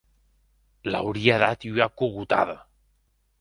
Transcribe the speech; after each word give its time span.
L'auria 0.91 1.35
dat 1.43 1.67
ua 1.73 1.87
cogotada. 2.01 2.57